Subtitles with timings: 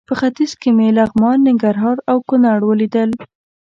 [0.07, 3.09] په ختیځ کې مې لغمان، ننګرهار او کونړ ولیدل.